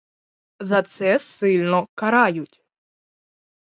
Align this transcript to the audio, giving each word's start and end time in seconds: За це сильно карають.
За 0.59 0.83
це 0.83 1.19
сильно 1.19 1.87
карають. 1.95 2.63